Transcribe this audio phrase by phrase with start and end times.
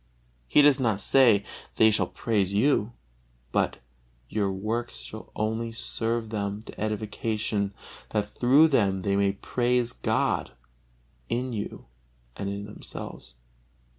[0.47, 1.43] He does not say,
[1.75, 2.91] "they shall praise you,"
[3.51, 3.77] but
[4.29, 7.75] "your works shall only serve them to edification,
[8.09, 10.53] that through them they may praise God
[11.29, 11.85] in you
[12.35, 13.35] and in themselves."